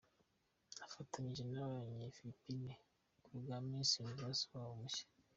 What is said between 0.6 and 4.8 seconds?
Nifatanyije n’Abanyafilipine kubwa Miss Universe wabo